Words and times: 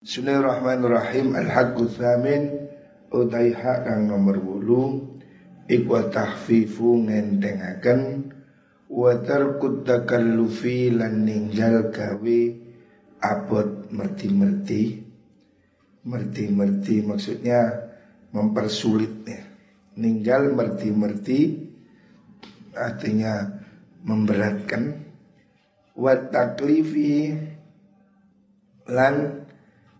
Bismillahirrahmanirrahim. 0.00 1.36
Al-Haqqu 1.36 1.84
Thamin. 1.92 2.72
Utai 3.12 3.52
hak 3.52 3.84
kang 3.84 4.08
nomor 4.08 4.40
bulu 4.40 5.12
Ikwa 5.68 6.08
tahfifu 6.08 7.04
ngentengaken. 7.04 8.32
Wa 8.88 9.20
tarkut 9.20 9.84
takallufi 9.84 10.88
lan 10.88 11.28
ninggal 11.28 11.92
gawe 11.92 12.40
Abot 13.20 13.92
merti-merti. 13.92 15.04
Merti-merti 16.08 17.04
maksudnya 17.04 17.60
mempersulit 18.32 19.28
ya. 19.28 19.44
Ninggal 20.00 20.48
merti-merti 20.56 21.60
Artinya 22.72 23.52
memberatkan. 24.00 24.96
Wa 25.92 26.16
taklifi 26.32 27.36
Lan 28.88 29.39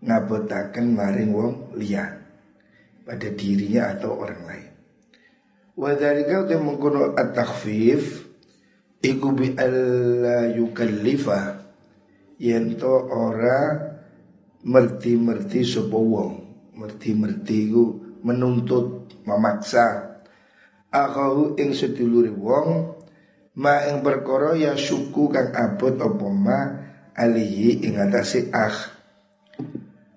ngabotaken 0.01 0.97
maring 0.97 1.31
wong 1.31 1.53
liya 1.77 2.21
pada 3.05 3.29
dirinya 3.33 3.93
atau 3.93 4.17
orang 4.17 4.41
lain. 4.45 4.69
Wa 5.77 5.93
dzalika 5.97 6.45
uta 6.45 6.57
mengkono 6.57 7.13
at-takhfif 7.15 8.27
iku 9.01 9.27
bi 9.33 9.53
alla 9.57 10.49
yukallifa 10.51 11.65
yen 12.41 12.77
to 12.77 12.91
ora 13.09 13.89
merti-merti 14.65 15.65
sapa 15.65 15.97
wong. 15.97 16.33
Merti-merti 16.77 17.69
iku 17.69 17.85
menuntut, 18.25 19.17
memaksa 19.25 20.11
akahu 20.91 21.55
ing 21.55 21.71
sedulure 21.71 22.35
wong 22.35 22.99
ma 23.57 23.87
ing 23.87 24.03
perkara 24.03 24.59
ya 24.59 24.75
syuku 24.75 25.31
kang 25.31 25.55
abot 25.55 25.95
apa 25.95 26.27
ma 26.27 26.59
alihi 27.15 27.87
ing 27.87 27.95
atase 27.95 28.51
ah 28.51 29.00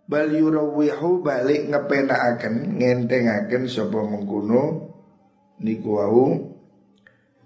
bal 0.05 0.29
balik 1.25 1.63
ngepenakaken 1.73 2.77
ngentengaken 2.77 3.65
sapa 3.65 3.99
mengkono 4.05 4.63
niku 5.65 5.91
wau. 5.97 6.27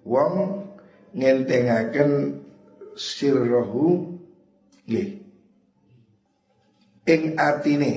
Wong 0.09 0.35
ngentengaken 1.15 2.41
sirrohu 2.97 4.19
nggih. 4.89 5.11
Ing 7.09 7.23
atine 7.41 7.93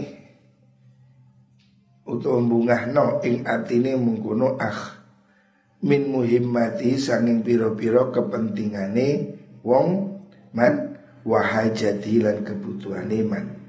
utawa 2.08 2.40
bungahno 2.44 3.20
ing 3.24 3.44
atine 3.48 3.96
mengkono 3.96 4.56
ah 4.60 5.02
min 5.82 6.12
muhimmati 6.14 7.00
sanging 7.00 7.42
piro-piro 7.42 8.14
kepentingane 8.14 9.08
wong 9.66 10.20
man 10.54 11.00
wahajati 11.26 12.22
lan 12.22 12.44
kebutuhane 12.46 13.20
man 13.26 13.61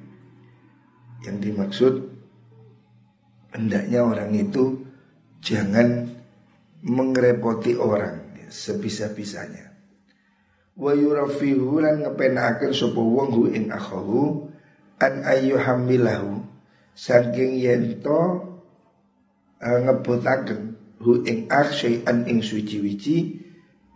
yang 1.23 1.39
dimaksud 1.39 2.12
hendaknya 3.55 4.01
orang 4.03 4.33
itu 4.34 4.83
jangan 5.42 6.09
mengrepoti 6.83 7.78
orang 7.78 8.47
sebisa-bisanya. 8.51 9.70
Wa 10.73 10.97
yurafihu 10.97 11.84
lan 11.84 12.03
ngepenaken 12.03 12.73
sapa 12.73 12.98
wong 12.98 13.31
hu 13.31 13.43
ing 13.53 13.69
akhahu 13.69 14.48
an 14.98 15.23
ayyuhamilahu 15.23 16.43
saking 16.97 17.61
yento 17.61 18.20
uh, 19.61 19.78
ngebotaken 19.84 20.75
hu 21.03 21.23
ing 21.28 21.47
akh 21.53 21.70
syai'an 21.77 22.25
ing 22.25 22.41
suci-wici 22.41 23.43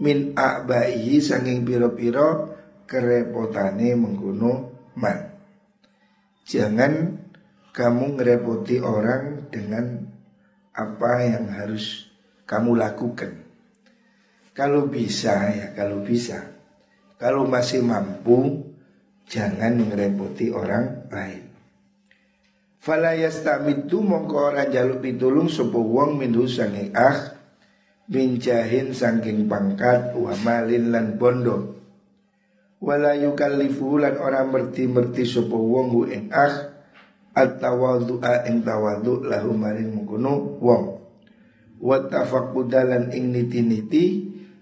min 0.02 0.36
a'baihi 0.36 1.18
saking 1.18 1.64
pira-pira 1.64 2.54
kerepotane 2.84 3.96
mengkono 3.96 4.52
man. 4.94 5.25
Jangan 6.46 7.18
kamu 7.74 8.14
ngerepoti 8.14 8.78
orang 8.78 9.50
dengan 9.50 10.06
apa 10.70 11.26
yang 11.26 11.50
harus 11.50 12.06
kamu 12.46 12.78
lakukan. 12.78 13.42
Kalau 14.54 14.86
bisa 14.86 15.50
ya, 15.50 15.74
kalau 15.74 16.06
bisa. 16.06 16.54
Kalau 17.18 17.50
masih 17.50 17.82
mampu, 17.82 18.62
jangan 19.26 19.74
ngerepoti 19.74 20.54
orang 20.54 21.10
lain. 21.10 21.44
Fala 22.78 23.18
yastamitu 23.18 23.98
mongko 23.98 24.54
ora 24.54 24.70
jaluk 24.70 25.02
pitulung 25.02 25.50
sapa 25.50 25.74
wong 25.74 26.22
minhu 26.22 26.46
sange 26.46 26.94
ah 26.94 27.34
minjahin 28.06 28.94
saking 28.94 29.50
pangkat 29.50 30.14
wa 30.14 30.30
malin 30.46 30.94
lan 30.94 31.18
bondo 31.18 31.74
wala 32.86 33.18
yukallifu 33.18 33.98
lan 33.98 34.14
ora 34.22 34.46
merti-merti 34.46 35.26
sapa 35.26 35.58
wong 35.58 35.86
hu 35.90 36.00
ing 36.06 36.30
ah 36.30 36.70
at-tawadhu'a 37.34 38.46
ing 38.46 38.62
tawadhu 38.62 39.26
lahu 39.26 39.50
maring 39.58 39.90
mengkono 39.90 40.62
wong. 40.62 40.84
Wa 41.82 42.06
tafaqqudalan 42.06 43.10
ing 43.10 43.34
niti-niti 43.34 44.04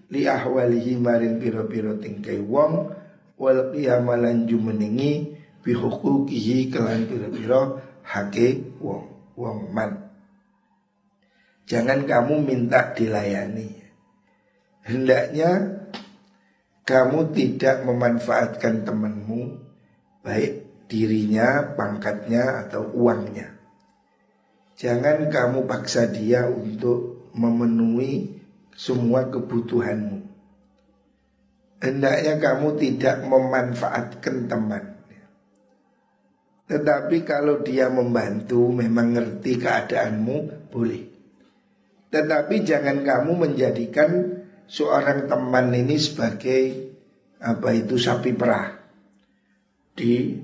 li 0.09 0.21
ahwalihi 0.25 0.97
maring 0.97 1.37
pira-pira 1.37 1.95
tingkai 2.01 2.41
wong 2.41 2.91
wal 3.37 3.71
qiyamalan 3.71 4.49
jumenengi 4.49 5.37
bi 5.61 5.71
huquqihi 5.71 6.73
kelan 6.73 7.05
pira-pira 7.05 7.77
hake 8.09 8.75
wong 8.81 9.05
wong 9.37 9.69
man. 9.69 10.11
Jangan 11.69 12.09
kamu 12.09 12.41
minta 12.41 12.89
dilayani. 12.97 13.85
Hendaknya 14.85 15.81
kamu 16.85 17.33
tidak 17.33 17.81
memanfaatkan 17.81 18.85
temanmu 18.85 19.57
baik 20.21 20.85
dirinya, 20.85 21.73
pangkatnya 21.73 22.65
atau 22.65 22.85
uangnya. 22.93 23.57
Jangan 24.77 25.33
kamu 25.33 25.65
paksa 25.65 26.05
dia 26.05 26.45
untuk 26.45 27.31
memenuhi 27.33 28.37
semua 28.77 29.25
kebutuhanmu. 29.33 30.21
Hendaknya 31.81 32.37
kamu 32.37 32.77
tidak 32.77 33.25
memanfaatkan 33.25 34.45
teman. 34.45 34.83
Tetapi 36.65 37.17
kalau 37.25 37.61
dia 37.61 37.89
membantu 37.93 38.73
memang 38.73 39.13
ngerti 39.13 39.57
keadaanmu 39.61 40.69
boleh. 40.73 41.03
Tetapi 42.09 42.55
jangan 42.65 43.05
kamu 43.05 43.31
menjadikan 43.37 44.34
seorang 44.65 45.29
teman 45.29 45.73
ini 45.73 45.97
sebagai 45.97 46.63
apa 47.41 47.69
itu 47.73 47.97
sapi 47.97 48.33
perah. 48.33 48.73
Di 49.95 50.35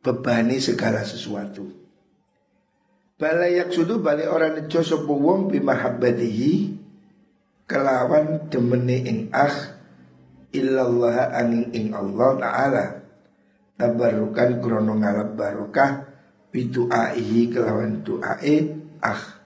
bebani 0.00 0.56
segala 0.62 1.04
sesuatu. 1.04 1.68
Balayak 3.20 3.68
sudu 3.68 4.00
balik 4.00 4.32
orang 4.32 4.64
nejo 4.64 4.80
sopo 4.80 5.12
wong 5.12 5.52
kelawan 7.68 8.48
demene 8.48 8.96
ing 9.04 9.18
ah 9.28 9.76
illallah 10.56 11.28
angin 11.36 11.68
ing 11.76 11.86
Allah 11.92 12.30
taala. 12.40 12.86
Tabarukan 13.76 14.60
krono 14.60 14.96
ngalap 14.96 15.36
barokah 15.36 15.90
bidu'aihi 16.48 17.52
kelawan 17.52 18.00
du'ae 18.00 18.56
ah 19.04 19.39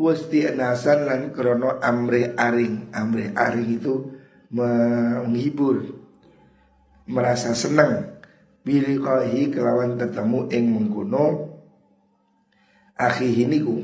wasti 0.00 0.48
nasan 0.56 1.04
lan 1.04 1.22
krono 1.36 1.76
amre 1.76 2.32
aring. 2.32 2.88
Amre 2.96 3.36
aring 3.36 3.68
itu 3.68 4.08
menghibur 4.48 5.84
merasa 7.04 7.52
senang 7.52 8.16
biliqahi 8.64 9.52
kelawan 9.52 10.00
tetemu 10.00 10.48
ing 10.48 10.64
mengkuno 10.72 11.26
akhihi 12.96 13.44
niku. 13.44 13.76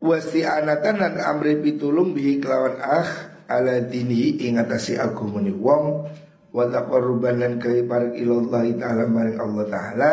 Wasti 0.00 0.46
anatan 0.48 1.04
lan 1.04 1.14
amre 1.20 1.60
pitulung 1.60 2.16
bihi 2.16 2.40
kelawan 2.40 2.80
akh 2.80 3.10
ala 3.52 3.84
dinihi 3.84 4.48
ing 4.48 4.56
atasi 4.56 4.96
agamane 4.96 5.52
wong. 5.52 6.08
Wa 6.48 6.64
taqarruban 6.64 7.44
lan 7.44 7.60
kai 7.60 7.84
parek 7.84 8.16
ilallah 8.16 8.64
taala 8.80 9.04
maring 9.04 9.36
Allah 9.36 9.66
taala 9.68 10.10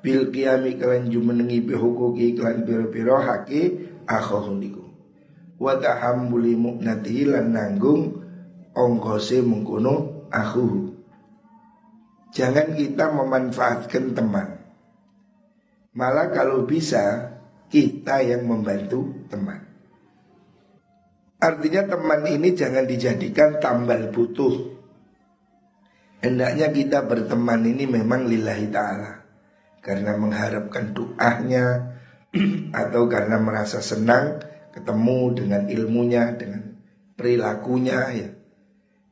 bil 0.00 0.32
qiyami 0.32 0.80
kalan 0.80 1.08
jumenengi 1.12 1.60
bi 1.64 1.76
hukuki 1.76 2.36
kalan 2.36 2.64
pira-pira 2.64 3.20
haki 3.20 3.62
akhahu 4.08 4.56
niku. 4.56 4.84
Wa 5.60 5.76
tahammuli 5.76 6.56
mu'nati 6.56 7.28
lan 7.28 7.52
nanggung 7.52 8.16
ongkose 8.72 9.44
mengkono 9.44 10.26
akhuhu 10.32 10.90
jangan 12.30 12.74
kita 12.74 13.10
memanfaatkan 13.10 14.14
teman. 14.14 14.48
Malah 15.90 16.30
kalau 16.30 16.62
bisa 16.64 17.34
kita 17.66 18.22
yang 18.22 18.46
membantu 18.46 19.26
teman. 19.26 19.66
Artinya 21.40 21.88
teman 21.88 22.22
ini 22.30 22.54
jangan 22.54 22.84
dijadikan 22.86 23.58
tambal 23.58 24.12
butuh. 24.12 24.78
Hendaknya 26.20 26.68
kita 26.68 27.00
berteman 27.08 27.64
ini 27.64 27.88
memang 27.88 28.28
lillahi 28.28 28.68
ta'ala 28.68 29.19
karena 29.80 30.16
mengharapkan 30.16 30.92
doanya 30.92 31.96
atau 32.84 33.08
karena 33.08 33.40
merasa 33.40 33.80
senang 33.80 34.40
ketemu 34.70 35.34
dengan 35.34 35.62
ilmunya, 35.66 36.36
dengan 36.36 36.78
perilakunya 37.16 38.00
ya. 38.14 38.30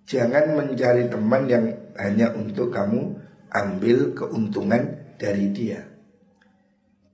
Jangan 0.08 0.56
mencari 0.56 1.12
teman 1.12 1.44
yang 1.44 1.64
hanya 2.00 2.32
untuk 2.32 2.72
kamu 2.72 3.20
ambil 3.52 4.16
keuntungan 4.16 5.12
dari 5.20 5.52
dia. 5.52 5.84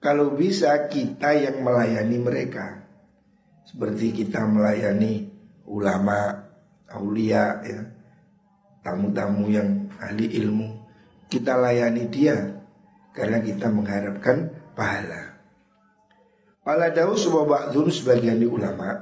Kalau 0.05 0.37
bisa 0.37 0.85
kita 0.93 1.33
yang 1.33 1.65
melayani 1.65 2.21
mereka 2.21 2.85
Seperti 3.65 4.13
kita 4.13 4.45
melayani 4.45 5.33
ulama, 5.65 6.45
aulia 6.93 7.65
ya 7.65 7.81
Tamu-tamu 8.85 9.49
yang 9.49 9.89
ahli 9.97 10.29
ilmu 10.45 10.69
Kita 11.33 11.57
layani 11.57 12.05
dia 12.13 12.37
Karena 13.15 13.39
kita 13.39 13.71
mengharapkan 13.71 14.51
pahala. 14.75 15.39
Pala 16.67 16.91
dawu 16.91 17.15
sebuah 17.15 17.47
ba'dun 17.47 17.89
sebagian 17.89 18.43
di 18.43 18.49
ulama. 18.51 18.99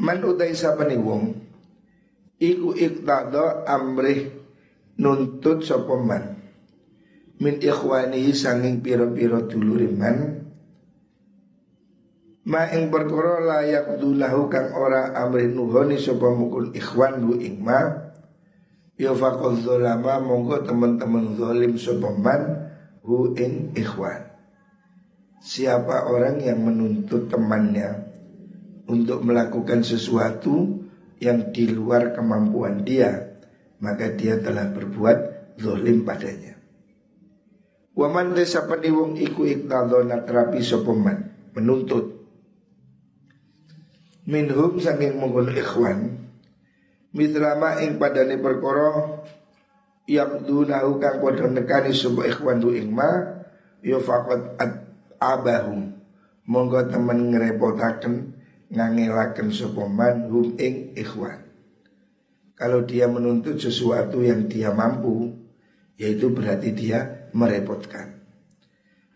Man 0.00 0.24
utai 0.24 0.56
sapani 0.56 0.96
wong 0.96 1.50
Iku 2.40 2.72
iktado 2.72 3.68
amrih 3.68 4.32
nuntut 4.96 5.60
sopoman 5.60 6.40
min 7.40 7.60
ikhwani 7.60 8.32
sanging 8.36 8.84
piro-piro 8.84 9.44
duluriman 9.44 10.44
ma 12.48 12.68
ing 12.72 12.92
perkara 12.92 13.44
layak 13.44 14.00
dulahu 14.00 14.48
kang 14.52 14.72
ora 14.76 15.12
amri 15.16 15.48
nuhoni 15.48 15.96
sapa 15.96 16.28
mukun 16.32 16.72
ikhwan 16.76 17.20
hu 17.24 17.40
ing 17.40 17.64
ma 17.64 18.09
ya 19.00 19.16
faqul 19.16 19.64
zalama 19.64 20.20
monggo 20.20 20.60
teman-teman 20.60 21.32
zalim 21.40 21.80
sapa 21.80 22.12
man 22.12 22.68
hu 23.00 23.32
ing 23.32 23.72
ikhwan. 23.72 24.28
Siapa 25.40 26.12
orang 26.12 26.44
yang 26.44 26.60
menuntut 26.60 27.32
temannya 27.32 28.12
untuk 28.84 29.24
melakukan 29.24 29.80
sesuatu 29.80 30.84
yang 31.16 31.48
di 31.48 31.64
luar 31.72 32.12
kemampuan 32.12 32.84
dia 32.84 33.40
maka 33.80 34.12
dia 34.12 34.36
telah 34.36 34.68
berbuat 34.68 35.18
zalim 35.56 36.04
padanya. 36.04 36.60
Waman 37.96 38.36
desa 38.36 38.68
wong 38.68 39.16
iku 39.16 39.48
iktadona 39.48 40.22
terapi 40.28 40.60
sopeman 40.60 41.32
Menuntut. 41.56 42.20
Minhum 44.28 44.78
saking 44.78 45.18
menggunakan 45.18 45.58
ikhwan 45.58 45.98
Mitlama 47.10 47.82
ing 47.82 47.98
padane 47.98 48.38
perkara 48.38 49.18
Yang 50.06 50.46
dunahu 50.46 51.02
kang 51.02 51.18
kodo 51.18 51.50
nekani 51.50 51.90
sebuah 51.90 52.30
ikhwan 52.30 52.62
du 52.62 52.70
ingma 52.70 53.42
Yo 53.82 53.98
fakot 53.98 54.54
ad 54.62 54.86
abahum 55.18 55.90
Monggo 56.46 56.86
temen 56.86 57.34
ngerepotaken 57.34 58.14
Ngangelaken 58.70 59.50
sopeman 59.50 60.30
hum 60.30 60.54
ing 60.62 60.94
ikhwan 60.94 61.42
Kalau 62.54 62.86
dia 62.86 63.10
menuntut 63.10 63.58
sesuatu 63.58 64.22
yang 64.22 64.46
dia 64.46 64.70
mampu 64.70 65.34
Yaitu 66.00 66.32
berarti 66.32 66.72
dia 66.72 67.28
merepotkan. 67.36 68.24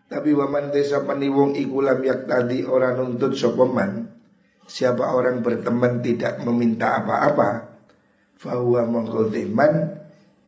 Tapi 0.05 0.37
waman 0.37 0.69
desa 0.69 1.01
paniwong 1.01 1.57
ikulam 1.57 1.97
yak 2.05 2.29
tadi 2.29 2.61
orang 2.61 2.99
nuntut 3.01 3.33
sopeman 3.33 4.05
Siapa 4.69 5.15
orang 5.15 5.41
berteman 5.41 6.05
tidak 6.05 6.45
meminta 6.45 7.01
apa-apa 7.01 7.74
Fahuwa 8.35 8.87
mengkodeman 8.87 10.03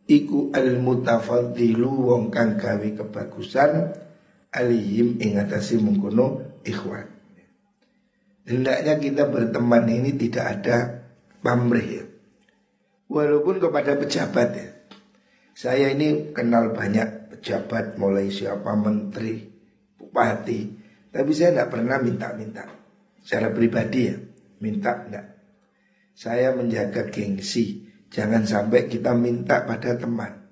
Iku 0.08 0.56
al 0.56 0.80
mutafadilu 0.80 2.12
wong 2.12 2.32
kang 2.32 2.56
gawe 2.56 2.88
kebagusan 2.96 3.92
Alihim 4.56 5.20
ingatasi 5.20 5.80
mengkono 5.84 6.60
ikhwan 6.64 7.08
Hendaknya 8.48 8.96
kita 8.96 9.24
berteman 9.28 9.92
ini 9.92 10.16
tidak 10.16 10.46
ada 10.60 10.78
pamrih 11.44 11.90
ya 12.02 12.06
Walaupun 13.12 13.60
kepada 13.60 14.00
pejabat 14.00 14.50
ya 14.56 14.68
Saya 15.52 15.92
ini 15.92 16.32
kenal 16.32 16.72
banyak 16.72 17.18
pejabat 17.38 18.02
mulai 18.02 18.34
siapa 18.34 18.74
menteri, 18.74 19.46
bupati, 19.94 20.60
tapi 21.14 21.32
saya 21.38 21.54
tidak 21.54 21.70
pernah 21.78 22.02
minta-minta. 22.02 22.66
Secara 23.22 23.54
pribadi 23.54 24.10
ya, 24.10 24.18
minta 24.58 25.06
enggak. 25.06 25.37
Saya 26.18 26.50
menjaga 26.50 27.14
gengsi, 27.14 27.86
jangan 28.10 28.42
sampai 28.42 28.90
kita 28.90 29.14
minta 29.14 29.70
pada 29.70 29.94
teman. 29.94 30.50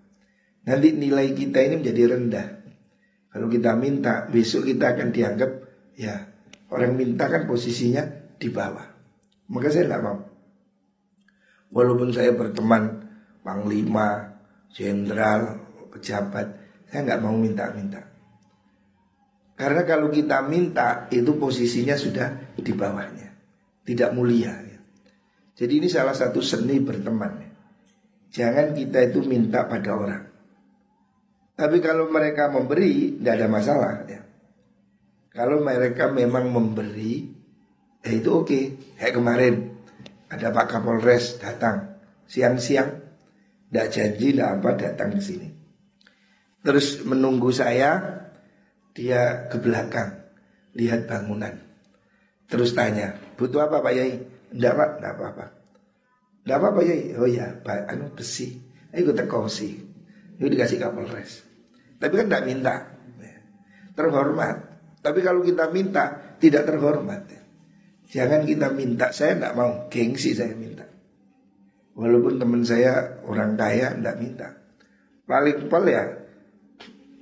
Nanti 0.62 0.94
nilai 0.94 1.34
kita 1.34 1.58
ini 1.58 1.82
menjadi 1.82 2.14
rendah. 2.14 2.48
Kalau 3.34 3.50
kita 3.50 3.74
minta, 3.74 4.30
besok 4.30 4.70
kita 4.70 4.94
akan 4.94 5.10
dianggap 5.10 5.52
ya 5.98 6.30
orang 6.70 6.94
minta 6.94 7.26
kan 7.26 7.50
posisinya 7.50 8.06
di 8.38 8.54
bawah. 8.54 8.86
Maka 9.50 9.68
saya 9.74 9.90
tidak 9.90 10.06
mau. 10.06 10.20
Walaupun 11.74 12.14
saya 12.14 12.30
berteman 12.38 13.10
panglima, 13.42 14.38
jenderal, 14.70 15.66
pejabat, 15.90 16.62
saya 16.94 17.10
nggak 17.10 17.22
mau 17.26 17.34
minta-minta. 17.34 18.06
Karena 19.58 19.82
kalau 19.82 20.14
kita 20.14 20.46
minta 20.46 21.10
itu 21.10 21.42
posisinya 21.42 21.98
sudah 21.98 22.54
di 22.54 22.70
bawahnya, 22.70 23.34
tidak 23.82 24.14
mulia. 24.14 24.65
Jadi 25.56 25.74
ini 25.80 25.88
salah 25.88 26.12
satu 26.12 26.44
seni 26.44 26.84
berteman. 26.84 27.42
Jangan 28.30 28.76
kita 28.76 29.08
itu 29.08 29.24
minta 29.24 29.64
pada 29.64 29.96
orang. 29.96 30.24
Tapi 31.56 31.80
kalau 31.80 32.12
mereka 32.12 32.52
memberi, 32.52 33.16
tidak 33.16 33.34
ada 33.40 33.48
masalah. 33.48 33.94
Ya. 34.12 34.22
Kalau 35.32 35.64
mereka 35.64 36.12
memang 36.12 36.52
memberi, 36.52 37.32
ya 38.04 38.12
itu 38.12 38.30
oke. 38.30 38.48
Okay. 38.52 38.64
Kayak 39.00 39.14
kemarin 39.16 39.56
ada 40.28 40.52
Pak 40.52 40.68
Kapolres 40.68 41.40
datang 41.40 41.96
siang-siang, 42.28 42.92
tidak 43.72 43.88
janji, 43.96 44.36
tidak 44.36 44.60
apa 44.60 44.70
datang 44.76 45.16
ke 45.16 45.24
sini. 45.24 45.56
Terus 46.66 47.06
menunggu 47.06 47.54
saya 47.54 48.02
Dia 48.98 49.46
ke 49.46 49.62
belakang 49.62 50.18
Lihat 50.74 51.06
bangunan 51.06 51.54
Terus 52.50 52.74
tanya 52.74 53.14
Butuh 53.38 53.70
apa 53.70 53.86
Pak 53.86 53.94
Yai? 53.94 54.18
Tidak 54.56 54.74
Pak, 54.74 54.90
tidak 54.98 55.12
apa-apa. 55.20 55.46
Tidak 56.42 56.56
apa-apa 56.56 56.80
Yai? 56.88 57.14
Oh 57.20 57.28
ya, 57.28 57.52
Pak, 57.60 57.92
anu 57.92 58.16
besi. 58.16 58.64
Ayo 58.96 59.12
kita 59.12 59.28
kosi 59.28 59.76
Ini 60.40 60.48
dikasih 60.48 60.80
kapolres 60.80 61.44
Tapi 62.00 62.14
kan 62.16 62.32
tidak 62.32 62.44
minta. 62.48 62.76
Terhormat. 63.92 64.58
Tapi 65.04 65.20
kalau 65.20 65.44
kita 65.44 65.68
minta 65.76 66.36
Tidak 66.40 66.64
terhormat. 66.64 67.28
Jangan 68.08 68.48
kita 68.48 68.72
minta 68.72 69.12
Saya 69.12 69.36
tidak 69.36 69.54
mau. 69.60 69.92
Gengsi 69.92 70.32
saya 70.32 70.56
minta. 70.56 70.88
Walaupun 71.96 72.40
teman 72.40 72.64
saya 72.64 73.24
orang 73.24 73.56
kaya 73.56 73.96
tidak 73.96 74.16
minta. 74.20 74.48
Paling 75.24 75.72
paling 75.72 75.96
ya 75.96 76.04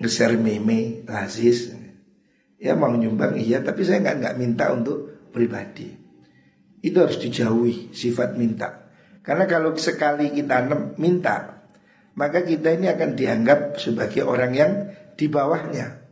ngeser 0.02 0.34
meme, 0.36 1.06
lazis. 1.06 1.72
Ya 2.58 2.74
mau 2.74 2.90
nyumbang 2.90 3.38
iya, 3.38 3.62
tapi 3.62 3.86
saya 3.86 4.02
nggak 4.02 4.18
nggak 4.24 4.36
minta 4.42 4.74
untuk 4.74 5.30
pribadi. 5.30 6.03
Itu 6.84 7.00
harus 7.00 7.16
dijauhi 7.16 7.96
sifat 7.96 8.36
minta. 8.36 8.92
Karena 9.24 9.48
kalau 9.48 9.72
sekali 9.80 10.36
kita 10.36 10.68
minta, 11.00 11.64
maka 12.20 12.44
kita 12.44 12.76
ini 12.76 12.92
akan 12.92 13.16
dianggap 13.16 13.80
sebagai 13.80 14.28
orang 14.28 14.52
yang 14.52 14.72
di 15.16 15.32
bawahnya. 15.32 16.04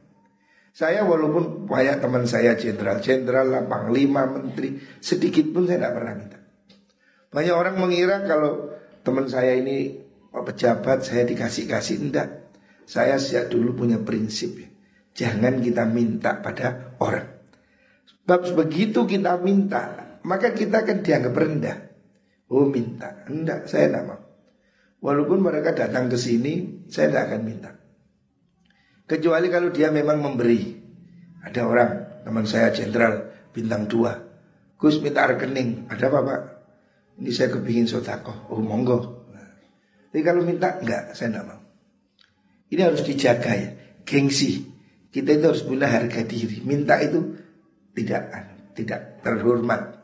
Saya 0.72 1.04
walaupun 1.04 1.68
banyak 1.68 2.00
teman 2.00 2.24
saya 2.24 2.56
jenderal-jenderal, 2.56 3.68
panglima, 3.68 4.24
menteri, 4.24 4.80
sedikit 5.04 5.52
pun 5.52 5.68
saya 5.68 5.84
tidak 5.84 5.94
pernah 6.00 6.14
minta. 6.16 6.40
Banyak 7.28 7.56
orang 7.56 7.76
mengira 7.76 8.24
kalau 8.24 8.72
teman 9.04 9.28
saya 9.28 9.60
ini 9.60 10.00
pejabat 10.32 11.04
saya 11.04 11.28
dikasih-kasih, 11.28 11.96
enggak. 12.00 12.48
Saya 12.88 13.20
sejak 13.20 13.52
dulu 13.52 13.84
punya 13.84 14.00
prinsip 14.00 14.56
ya. 14.56 14.70
Jangan 15.12 15.60
kita 15.60 15.84
minta 15.84 16.40
pada 16.40 16.96
orang 17.04 17.42
Sebab 18.32 18.64
begitu 18.64 19.04
kita 19.04 19.36
minta 19.44 20.11
Maka 20.28 20.54
kita 20.54 20.86
akan 20.86 20.98
dianggap 21.02 21.34
rendah. 21.34 21.78
Oh 22.52 22.68
minta. 22.68 23.26
Enggak 23.28 23.66
saya 23.66 23.90
tidak 23.90 24.04
mau. 24.06 24.20
Walaupun 25.02 25.42
mereka 25.42 25.74
datang 25.74 26.14
ke 26.14 26.18
sini 26.20 26.86
Saya 26.86 27.10
tidak 27.10 27.24
akan 27.32 27.42
minta. 27.42 27.72
Kecuali 29.10 29.48
kalau 29.50 29.74
dia 29.74 29.90
memang 29.90 30.22
memberi. 30.22 30.78
Ada 31.42 31.62
orang 31.66 31.92
teman 32.22 32.46
saya 32.46 32.70
jenderal 32.70 33.32
Bintang 33.52 33.88
dua. 33.88 34.16
Gus 34.80 35.04
minta 35.04 35.28
rekening. 35.28 35.92
Ada 35.92 36.08
apa 36.08 36.20
pak? 36.24 36.42
Ini 37.20 37.30
saya 37.36 37.52
kepingin 37.52 37.86
sotakoh. 37.86 38.48
Oh 38.50 38.64
monggo. 38.64 39.22
Tapi 40.12 40.28
kalau 40.28 40.44
minta 40.44 40.80
enggak 40.80 41.16
saya 41.16 41.32
tidak 41.32 41.46
mau. 41.48 41.62
Ini 42.72 42.82
harus 42.88 43.04
dijaga 43.04 43.52
ya, 43.52 43.70
gengsi. 44.08 44.64
Kita 45.12 45.36
itu 45.36 45.44
harus 45.44 45.64
punya 45.64 45.92
harga 45.92 46.24
diri. 46.24 46.64
Minta 46.64 47.00
itu 47.04 47.36
tidak 47.96 48.32
tidak 48.76 49.24
terhormat. 49.24 50.01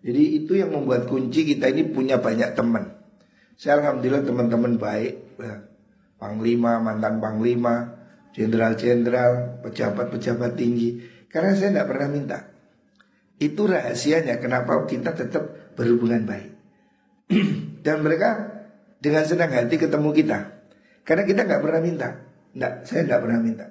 Jadi 0.00 0.22
itu 0.40 0.56
yang 0.56 0.72
membuat 0.72 1.04
kunci 1.04 1.44
kita 1.44 1.68
ini 1.68 1.84
punya 1.92 2.16
banyak 2.16 2.56
teman. 2.56 2.96
Saya 3.60 3.84
alhamdulillah 3.84 4.24
teman-teman 4.24 4.80
baik, 4.80 5.14
ya. 5.36 5.68
panglima, 6.16 6.80
mantan 6.80 7.20
panglima, 7.20 8.00
jenderal-jenderal, 8.32 9.60
pejabat-pejabat 9.60 10.56
tinggi. 10.56 11.04
Karena 11.28 11.52
saya 11.52 11.76
tidak 11.76 11.88
pernah 11.92 12.08
minta. 12.08 12.38
Itu 13.36 13.68
rahasianya 13.68 14.40
kenapa 14.40 14.88
kita 14.88 15.12
tetap 15.12 15.76
berhubungan 15.76 16.24
baik. 16.24 16.50
Dan 17.84 18.00
mereka 18.00 18.60
dengan 19.00 19.28
senang 19.28 19.52
hati 19.52 19.76
ketemu 19.76 20.10
kita. 20.16 20.38
Karena 21.04 21.28
kita 21.28 21.44
nggak 21.44 21.60
pernah 21.60 21.80
minta. 21.84 22.08
Nggak, 22.56 22.72
saya 22.88 23.00
nggak 23.04 23.20
pernah 23.20 23.40
minta. 23.40 23.66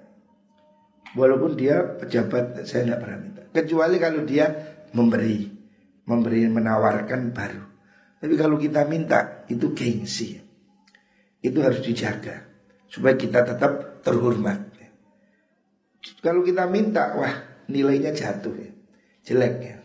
Walaupun 1.17 1.57
dia 1.57 1.81
pejabat, 1.97 2.69
saya 2.69 2.93
nggak 2.93 3.01
pernah 3.01 3.17
minta. 3.17 3.41
Kecuali 3.49 3.97
kalau 3.97 4.21
dia 4.29 4.45
memberi, 4.93 5.48
memberi 6.09 6.49
menawarkan 6.49 7.29
baru. 7.29 7.63
Tapi 8.19 8.33
kalau 8.35 8.57
kita 8.57 8.83
minta 8.89 9.45
itu 9.45 9.71
gengsi. 9.77 10.41
Itu 11.39 11.63
harus 11.63 11.79
dijaga 11.79 12.49
supaya 12.89 13.15
kita 13.15 13.45
tetap 13.45 14.03
terhormat. 14.03 14.69
Kalau 16.19 16.43
kita 16.43 16.67
minta, 16.67 17.15
wah 17.15 17.31
nilainya 17.71 18.11
jatuh 18.11 18.55
ya, 18.55 18.71
jelek 19.23 19.55
ya. 19.61 19.77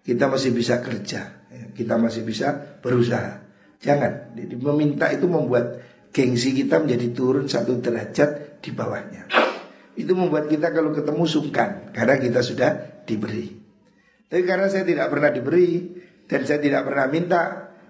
Kita 0.00 0.28
masih 0.28 0.50
bisa 0.56 0.80
kerja, 0.80 1.20
ya. 1.48 1.64
kita 1.76 1.94
masih 2.00 2.24
bisa 2.24 2.80
berusaha. 2.80 3.44
Jangan, 3.80 4.36
jadi 4.36 4.54
meminta 4.60 5.08
itu 5.12 5.28
membuat 5.28 5.80
gengsi 6.12 6.52
kita 6.52 6.80
menjadi 6.80 7.12
turun 7.16 7.46
satu 7.48 7.80
derajat 7.80 8.60
di 8.60 8.70
bawahnya. 8.72 9.28
Itu 9.96 10.16
membuat 10.16 10.48
kita 10.48 10.72
kalau 10.72 10.92
ketemu 10.92 11.24
sungkan 11.28 11.92
karena 11.92 12.16
kita 12.16 12.40
sudah 12.40 13.04
diberi. 13.04 13.59
Tapi 14.30 14.46
karena 14.46 14.70
saya 14.70 14.86
tidak 14.86 15.10
pernah 15.10 15.34
diberi 15.34 15.90
dan 16.30 16.46
saya 16.46 16.62
tidak 16.62 16.86
pernah 16.86 17.10
minta, 17.10 17.42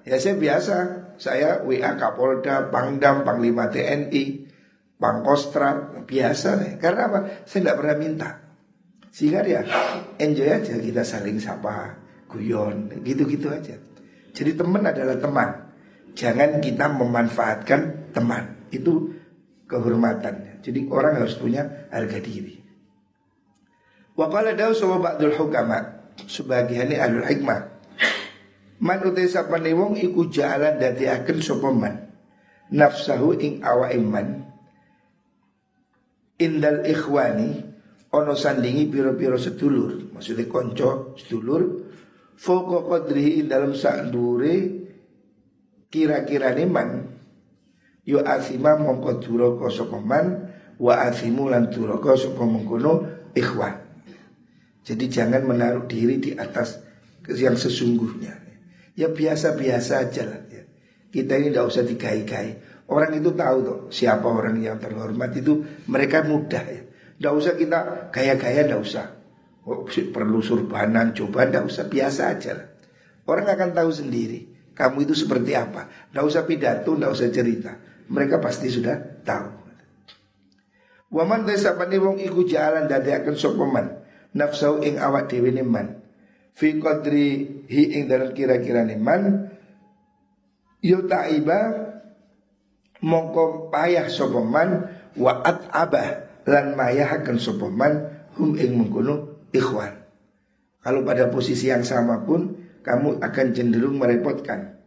ya 0.08 0.16
saya 0.16 0.40
biasa. 0.40 0.76
Saya 1.20 1.60
WA 1.68 2.00
Kapolda, 2.00 2.72
Pangdam, 2.72 3.28
Panglima 3.28 3.68
TNI, 3.68 4.48
Pangkostrat, 4.96 6.08
biasa. 6.08 6.80
Karena 6.80 7.12
apa? 7.12 7.18
Saya 7.44 7.68
tidak 7.68 7.76
pernah 7.76 7.96
minta. 8.00 8.30
Sehingga 9.12 9.44
ya 9.44 9.60
enjoy 10.16 10.48
aja 10.48 10.80
kita 10.80 11.04
saling 11.04 11.36
sapa, 11.36 12.00
guyon, 12.24 12.88
gitu-gitu 13.04 13.52
aja. 13.52 13.76
Jadi 14.32 14.56
teman 14.56 14.80
adalah 14.80 15.20
teman. 15.20 15.48
Jangan 16.16 16.64
kita 16.64 16.88
memanfaatkan 16.88 18.16
teman. 18.16 18.72
Itu 18.72 19.12
kehormatan. 19.68 20.64
Jadi 20.64 20.88
orang 20.88 21.20
harus 21.20 21.36
punya 21.36 21.84
harga 21.92 22.16
diri. 22.16 22.56
Wa 24.16 24.32
sama 24.72 24.96
ba'dul 25.04 25.36
hukama 25.36 25.99
sebagian 26.28 26.92
ahlul 26.92 27.24
hikmah. 27.24 27.60
Man 28.80 28.98
utai 29.04 29.28
sapane 29.28 29.76
wong 29.76 30.00
iku 30.00 30.32
jalan 30.32 30.80
dadiaken 30.80 31.38
sapa 31.44 31.68
man? 31.68 31.94
Nafsahu 32.72 33.36
ing 33.36 33.60
awa 33.60 33.92
iman 33.92 34.50
indal 36.40 36.88
ikhwani 36.88 37.60
ono 38.16 38.32
sandingi 38.32 38.88
piro-piro 38.88 39.36
sedulur. 39.36 40.16
Maksudnya 40.16 40.48
konco 40.48 41.14
sedulur. 41.20 41.62
Foko 42.40 42.88
kodri 42.88 43.44
dalam 43.44 43.76
sak 43.76 44.08
dure 44.08 44.56
kira-kira 45.92 46.56
man. 46.64 47.04
Yo 48.08 48.24
asima 48.24 48.80
mongko 48.80 49.20
duraka 49.20 49.68
sapa 49.68 50.00
man 50.00 50.48
wa 50.80 51.04
asimu 51.04 51.52
lan 51.52 51.68
duraka 51.68 52.16
sapa 52.16 52.40
mengkono 52.48 53.04
ikhwan. 53.36 53.89
Jadi 54.84 55.04
jangan 55.12 55.44
menaruh 55.44 55.84
diri 55.84 56.16
di 56.18 56.32
atas 56.34 56.80
yang 57.28 57.54
sesungguhnya. 57.54 58.34
Ya 58.96 59.08
biasa-biasa 59.12 60.08
aja 60.08 60.22
lah 60.26 60.42
ya. 60.50 60.64
Kita 61.10 61.36
ini 61.38 61.52
tidak 61.52 61.66
usah 61.68 61.82
digai-gai. 61.84 62.48
Orang 62.90 63.14
itu 63.14 63.30
tahu 63.34 63.56
tuh 63.62 63.78
siapa 63.94 64.26
orang 64.26 64.58
yang 64.58 64.82
terhormat 64.82 65.30
itu 65.36 65.62
mereka 65.86 66.26
mudah 66.26 66.64
ya. 66.66 66.82
Tidak 67.20 67.32
usah 67.36 67.52
kita 67.54 68.10
gaya-gaya, 68.10 68.66
tidak 68.66 68.80
usah. 68.80 69.06
Oh, 69.68 69.84
perlu 69.86 70.40
surbanan, 70.40 71.12
coba, 71.12 71.44
tidak 71.46 71.68
usah 71.68 71.84
biasa 71.86 72.22
aja 72.32 72.50
lah. 72.56 72.68
Orang 73.28 73.46
akan 73.46 73.70
tahu 73.76 73.90
sendiri 73.92 74.72
kamu 74.72 75.04
itu 75.04 75.14
seperti 75.14 75.52
apa. 75.52 75.86
Tidak 76.10 76.24
usah 76.24 76.42
pidato, 76.48 76.96
tidak 76.96 77.10
usah 77.12 77.28
cerita 77.28 77.72
mereka 78.10 78.42
pasti 78.42 78.66
sudah 78.66 79.22
tahu. 79.22 79.48
Waman 81.14 81.46
desa 81.46 81.74
wong 81.74 82.22
iku 82.22 82.46
jalan 82.46 82.86
akan 82.90 83.34
sopeman 83.34 83.99
nafsau 84.36 84.82
ing 84.84 85.00
awak 85.00 85.30
dewi 85.30 85.54
man 85.62 86.00
fi 86.54 86.76
qadri 86.78 87.64
hi 87.66 87.82
ing 87.98 88.10
dalam 88.10 88.34
kira-kira 88.34 88.84
man 88.98 89.50
yo 90.80 91.04
taiba 91.06 91.90
mongko 93.00 93.72
payah 93.72 94.06
sopeman 94.08 94.88
wa 95.16 95.42
abah 95.72 96.30
lan 96.46 96.76
akan 96.76 97.36
sopeman 97.36 97.92
hum 98.36 98.56
ing 98.56 98.76
mengkono 98.76 99.46
ikhwan. 99.52 100.00
Kalau 100.80 101.04
pada 101.04 101.28
posisi 101.28 101.68
yang 101.68 101.84
sama 101.84 102.24
pun 102.24 102.56
kamu 102.80 103.20
akan 103.20 103.46
cenderung 103.52 104.00
merepotkan. 104.00 104.80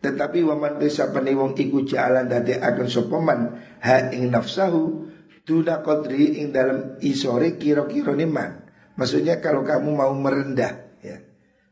Tetapi 0.00 0.46
waman 0.46 0.80
desa 0.80 1.12
wong 1.12 1.58
iku 1.58 1.84
jalan 1.84 2.30
dadi 2.30 2.56
akan 2.56 2.86
sopeman 2.88 3.40
ha 3.82 4.14
ing 4.14 4.32
nafsahu 4.32 5.10
tuna 5.44 5.82
kodri 5.84 6.40
ing 6.40 6.54
dalam 6.54 6.96
isore 7.02 7.58
kiro-kiro 7.58 8.14
niman. 8.14 8.59
Maksudnya 9.00 9.40
kalau 9.40 9.64
kamu 9.64 9.96
mau 9.96 10.12
merendah 10.12 11.00
ya. 11.00 11.24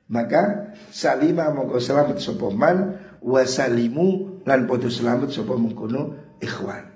Maka 0.09 0.73
salima 0.89 1.53
mongko 1.53 1.77
selamat 1.77 2.17
sopeman 2.25 2.97
wasalimu 3.21 4.41
lan 4.49 4.65
podo 4.65 4.89
selamat 4.89 5.29
sopo 5.29 5.61
mengkono 5.61 6.33
ikhwan. 6.41 6.89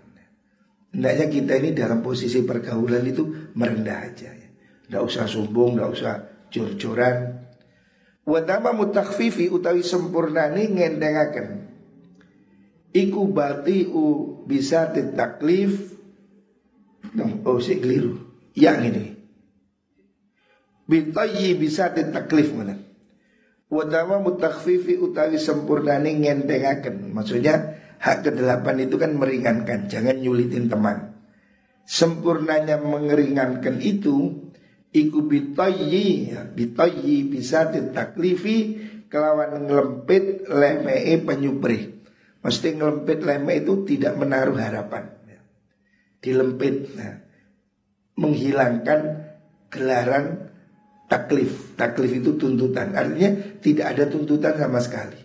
Hendaknya 0.96 1.26
kita 1.28 1.52
ini 1.60 1.70
dalam 1.76 2.00
posisi 2.00 2.40
pergaulan 2.40 3.04
itu 3.04 3.52
merendah 3.52 3.98
aja 4.08 4.32
ya. 4.32 4.48
Tidak 4.88 5.02
usah 5.04 5.28
sombong, 5.28 5.76
tidak 5.76 5.90
usah 5.92 6.14
jor-joran, 6.48 7.42
Wa 8.22 8.38
mutakfifi 8.70 9.50
utawi 9.50 9.82
sempurnani 9.82 10.70
ngendengaken. 10.70 11.46
Iku 12.92 13.24
batiu 13.32 14.40
bisa 14.44 14.92
ditaklif 14.92 15.96
Oh 17.44 17.56
si 17.56 17.80
keliru 17.80 18.20
Yang 18.52 18.78
ini 18.88 19.04
Bitayi 20.92 21.56
bisa 21.56 21.88
ditaklif 21.88 22.52
mana? 22.52 22.76
Wadama 23.72 24.20
mutakfifi 24.20 25.00
utawi 25.00 25.40
sempurnani 25.40 26.20
ngendengaken. 26.20 27.08
Maksudnya 27.16 27.80
hak 27.96 28.28
kedelapan 28.28 28.84
itu 28.84 29.00
kan 29.00 29.16
meringankan. 29.16 29.88
Jangan 29.88 30.20
nyulitin 30.20 30.68
teman. 30.68 31.16
Sempurnanya 31.88 32.76
mengeringankan 32.78 33.80
itu 33.80 34.38
Iku 34.92 35.24
bitoyi 35.24 36.36
ya, 36.36 36.44
Bitoyi 36.44 37.24
bisa 37.24 37.72
ditaklifi 37.72 38.76
Kelawan 39.08 39.64
ngelempit 39.64 40.46
lemei 40.46 41.16
penyubri 41.18 42.04
Mesti 42.44 42.76
ngelempit 42.76 43.24
lemei 43.24 43.64
itu 43.64 43.88
tidak 43.88 44.14
menaruh 44.20 44.60
harapan 44.60 45.10
ya. 45.26 45.40
Dilempit 46.20 46.92
nah, 46.94 47.18
Menghilangkan 48.20 49.00
gelaran 49.72 50.51
taklif 51.12 51.76
Taklif 51.76 52.16
itu 52.16 52.40
tuntutan 52.40 52.96
Artinya 52.96 53.60
tidak 53.60 53.86
ada 53.92 54.04
tuntutan 54.08 54.56
sama 54.56 54.80
sekali 54.80 55.20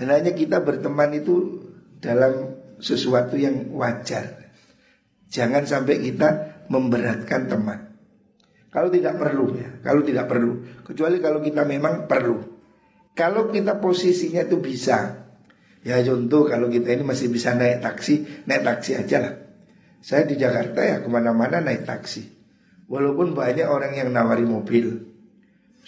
Dan 0.00 0.08
hanya 0.08 0.32
kita 0.32 0.64
berteman 0.64 1.12
itu 1.12 1.60
dalam 2.00 2.56
sesuatu 2.80 3.36
yang 3.36 3.68
wajar 3.76 4.48
Jangan 5.28 5.68
sampai 5.68 6.00
kita 6.00 6.28
memberatkan 6.72 7.44
teman 7.44 7.88
kalau 8.68 8.92
tidak 8.92 9.16
perlu 9.16 9.56
ya, 9.56 9.80
kalau 9.80 10.04
tidak 10.04 10.28
perlu. 10.28 10.60
Kecuali 10.84 11.16
kalau 11.24 11.40
kita 11.40 11.64
memang 11.64 12.04
perlu. 12.04 12.36
Kalau 13.16 13.50
kita 13.50 13.80
posisinya 13.80 14.44
itu 14.44 14.60
bisa, 14.60 15.26
ya 15.82 15.98
contoh 16.04 16.46
kalau 16.46 16.70
kita 16.70 16.94
ini 16.94 17.02
masih 17.02 17.32
bisa 17.32 17.56
naik 17.56 17.82
taksi, 17.82 18.44
naik 18.46 18.62
taksi 18.62 18.90
aja 18.94 19.16
lah. 19.18 19.34
Saya 19.98 20.28
di 20.28 20.38
Jakarta 20.38 20.84
ya 20.84 20.96
ke 21.02 21.08
mana-mana 21.10 21.58
naik 21.58 21.82
taksi. 21.88 22.22
Walaupun 22.86 23.34
banyak 23.34 23.66
orang 23.66 23.98
yang 23.98 24.14
nawari 24.14 24.46
mobil. 24.46 25.07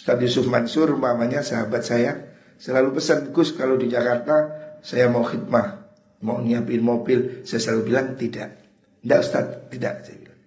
Ustaz 0.01 0.17
Yusuf 0.17 0.49
Mansur 0.49 0.97
mamanya 0.97 1.45
sahabat 1.45 1.85
saya 1.85 2.33
selalu 2.57 2.97
pesan 2.97 3.37
Gus 3.37 3.53
kalau 3.53 3.77
di 3.77 3.93
Jakarta 3.93 4.49
saya 4.81 5.13
mau 5.13 5.21
khidmah, 5.21 5.93
mau 6.25 6.41
nyiapin 6.41 6.81
mobil, 6.81 7.45
saya 7.45 7.61
selalu 7.61 7.93
bilang 7.93 8.17
tidak. 8.17 8.65
Tidak 9.05 9.21
Ustaz, 9.21 9.69
tidak 9.69 10.01
saya 10.01 10.17
bilang. 10.25 10.41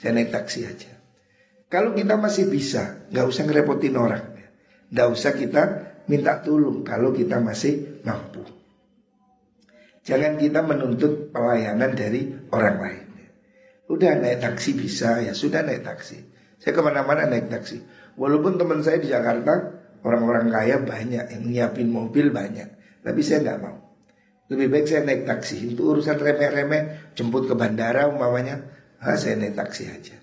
Saya 0.00 0.10
naik 0.16 0.32
taksi 0.32 0.60
aja. 0.64 0.92
Kalau 1.68 1.92
kita 1.92 2.16
masih 2.16 2.48
bisa, 2.48 3.04
nggak 3.12 3.26
usah 3.28 3.44
ngerepotin 3.44 3.92
orang, 3.92 4.24
nggak 4.88 5.08
usah 5.12 5.36
kita 5.36 5.62
minta 6.08 6.40
tolong 6.40 6.80
kalau 6.80 7.12
kita 7.12 7.44
masih 7.44 8.00
mampu. 8.08 8.40
Jangan 10.00 10.40
kita 10.40 10.64
menuntut 10.64 11.28
pelayanan 11.28 11.92
dari 11.92 12.32
orang 12.48 12.76
lain. 12.80 13.06
Udah 13.84 14.16
naik 14.16 14.40
taksi 14.40 14.72
bisa 14.72 15.20
ya 15.20 15.36
sudah 15.36 15.60
naik 15.60 15.84
taksi. 15.84 16.24
Saya 16.56 16.72
ke 16.72 16.80
mana-mana 16.80 17.28
naik 17.28 17.52
taksi. 17.52 17.84
Walaupun 18.14 18.60
teman 18.60 18.80
saya 18.80 19.02
di 19.02 19.10
Jakarta 19.10 19.74
orang-orang 20.06 20.52
kaya 20.52 20.76
banyak 20.82 21.24
yang 21.34 21.42
nyiapin 21.44 21.90
mobil 21.90 22.30
banyak, 22.30 23.00
tapi 23.02 23.20
saya 23.22 23.42
nggak 23.42 23.60
mau. 23.60 23.76
Lebih 24.52 24.66
baik 24.70 24.86
saya 24.86 25.02
naik 25.08 25.24
taksi. 25.24 25.72
Itu 25.72 25.96
urusan 25.96 26.20
remeh-remeh, 26.20 27.14
jemput 27.16 27.48
ke 27.48 27.54
bandara 27.56 28.06
umpamanya, 28.06 28.60
ah, 29.00 29.16
saya 29.16 29.40
naik 29.40 29.56
taksi 29.56 29.88
aja. 29.88 30.16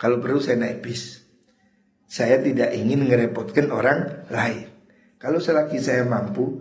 Kalau 0.00 0.18
perlu 0.18 0.40
saya 0.40 0.58
naik 0.58 0.82
bis. 0.82 1.20
Saya 2.08 2.40
tidak 2.40 2.74
ingin 2.76 3.08
ngerepotkan 3.08 3.72
orang 3.72 4.28
lain. 4.28 4.68
Kalau 5.16 5.40
selagi 5.40 5.80
saya 5.80 6.04
mampu, 6.04 6.60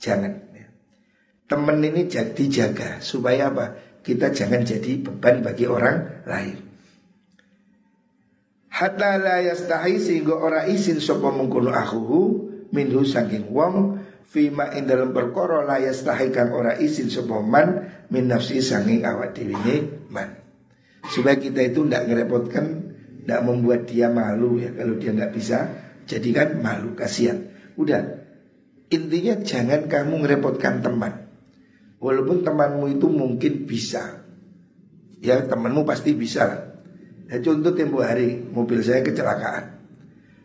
jangan. 0.00 0.50
Temen 1.50 1.82
ini 1.82 2.06
jadi 2.06 2.44
jaga 2.46 3.02
supaya 3.02 3.50
apa? 3.50 3.90
kita 4.00 4.32
jangan 4.32 4.64
jadi 4.64 5.00
beban 5.04 5.44
bagi 5.44 5.68
orang 5.68 6.24
lain. 6.24 6.69
Hatta 8.80 9.20
la 9.20 9.44
yastahi 9.44 10.00
sehingga 10.00 10.40
ora 10.40 10.64
isin 10.64 11.04
sapa 11.04 11.28
mengkono 11.28 11.68
akhuhu 11.68 12.20
minhu 12.72 13.04
saking 13.04 13.52
wong 13.52 14.00
fima 14.24 14.72
ing 14.72 14.88
dalam 14.88 15.12
perkara 15.12 15.68
la 15.68 15.76
yastahi 15.76 16.32
kang 16.32 16.48
ora 16.56 16.80
isin 16.80 17.12
sapa 17.12 17.44
man 17.44 17.92
min 18.08 18.32
nafsi 18.32 18.64
saking 18.64 19.04
awak 19.04 19.36
dhewe 19.36 20.08
man. 20.08 20.32
Supaya 21.12 21.36
kita 21.36 21.60
itu 21.60 21.84
tidak 21.84 22.08
ngerepotkan, 22.08 22.66
tidak 23.20 23.40
membuat 23.44 23.84
dia 23.84 24.08
malu 24.08 24.56
ya 24.56 24.72
kalau 24.72 24.96
dia 24.96 25.12
tidak 25.12 25.30
bisa 25.36 25.58
jadikan 26.08 26.56
malu 26.64 26.96
kasihan. 26.96 27.36
Udah 27.76 28.00
intinya 28.88 29.44
jangan 29.44 29.92
kamu 29.92 30.24
ngerepotkan 30.24 30.80
teman. 30.80 31.28
Walaupun 32.00 32.48
temanmu 32.48 32.96
itu 32.96 33.12
mungkin 33.12 33.68
bisa 33.68 34.24
Ya 35.20 35.36
temanmu 35.44 35.84
pasti 35.84 36.16
bisa 36.16 36.48
lah 36.48 36.69
Ya 37.30 37.38
contoh 37.38 37.70
tempo 37.78 38.02
hari 38.02 38.42
mobil 38.42 38.82
saya 38.82 39.06
kecelakaan. 39.06 39.78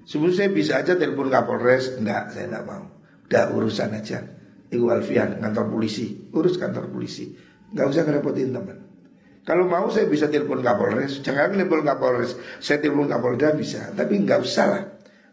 Sebelum 0.06 0.38
saya 0.38 0.54
bisa 0.54 0.78
aja 0.78 0.94
telepon 0.94 1.34
Kapolres 1.34 1.98
Enggak 1.98 2.30
saya 2.30 2.46
enggak 2.46 2.66
mau. 2.70 2.86
Udah 3.26 3.50
urusan 3.58 3.90
aja. 3.98 4.22
Iku 4.70 4.94
Alfian 4.94 5.42
kantor 5.42 5.74
polisi. 5.74 6.30
Urus 6.30 6.62
kantor 6.62 6.94
polisi. 6.94 7.34
Enggak 7.74 7.90
usah 7.90 8.02
ngerepotin 8.06 8.54
teman. 8.54 8.78
Kalau 9.42 9.66
mau 9.66 9.90
saya 9.90 10.06
bisa 10.06 10.30
telepon 10.30 10.62
Kapolres. 10.62 11.26
Jangan 11.26 11.58
telepon 11.58 11.82
Kapolres. 11.82 12.38
Saya 12.62 12.78
telepon 12.78 13.10
Kapolda 13.10 13.58
bisa 13.58 13.90
Tapi 13.98 14.22
enggak 14.22 14.46
usah 14.46 14.66
lah. 14.70 14.84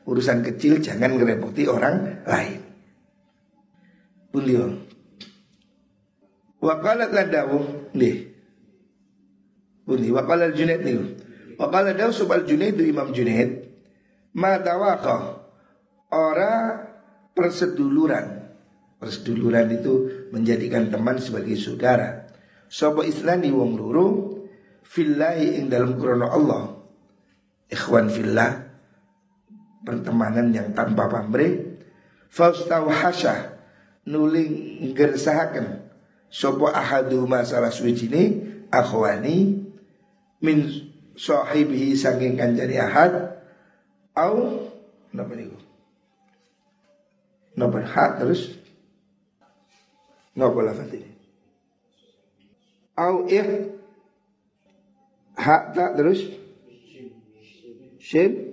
Urusan 0.08 0.40
kecil 0.40 0.80
jangan 0.80 1.20
ngerepoti 1.20 1.68
orang 1.68 2.24
lain. 2.24 2.64
Beliau 4.32 4.72
Wakalat 6.62 7.10
ladawu 7.10 7.90
nih. 7.92 8.30
Bunyi 9.82 10.14
wakalat 10.14 10.54
Junaid 10.54 10.86
nih. 10.86 11.21
Wakalat 11.62 11.94
dawu 11.94 12.10
subal 12.10 12.42
Junaid 12.42 12.74
Imam 12.82 13.14
Junaid. 13.14 13.70
Matawaka 14.34 15.46
Ora 16.10 16.82
perseduluran. 17.38 18.50
Perseduluran 18.98 19.70
itu 19.70 20.26
menjadikan 20.34 20.90
teman 20.90 21.22
sebagai 21.22 21.54
saudara. 21.54 22.26
Sopo 22.66 23.06
islami 23.06 23.54
wong 23.54 23.78
luru 23.78 24.06
Fillahi 24.82 25.62
ing 25.62 25.70
dalam 25.70 25.94
krono 25.94 26.26
Allah. 26.26 26.82
Ikhwan 27.70 28.10
fillah 28.10 28.74
Pertemanan 29.86 30.50
yang 30.50 30.74
tanpa 30.74 31.06
pamrih. 31.06 31.78
Faustau 32.26 32.90
hasyah 32.90 33.54
Nuling 34.10 34.90
gersahaken 34.98 35.86
Sopo 36.26 36.66
ahadu 36.66 37.22
masalah 37.30 37.70
suci 37.70 38.10
ini 38.10 38.22
Akhwani 38.66 39.62
Min 40.42 40.91
sahibihi 41.16 41.96
saking 41.96 42.36
kanjani 42.36 42.76
ahad 42.80 43.32
Au 44.12 44.68
Napa 45.12 45.32
niku? 45.36 45.56
Napa 47.56 47.84
hak 47.84 48.24
terus? 48.24 48.56
Napa 50.36 50.58
lafad 50.64 50.88
ini? 50.92 51.12
Au 52.96 53.28
ih 53.28 53.76
Hak 55.36 55.72
tak 55.76 55.96
terus? 55.96 56.28
Shin 58.00 58.52